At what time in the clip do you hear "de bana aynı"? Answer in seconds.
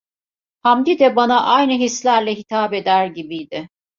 0.99-1.73